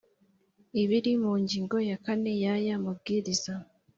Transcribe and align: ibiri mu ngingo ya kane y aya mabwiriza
ibiri 0.81 1.11
mu 1.23 1.33
ngingo 1.41 1.77
ya 1.89 1.97
kane 2.05 2.31
y 2.43 2.45
aya 2.53 2.75
mabwiriza 2.83 3.53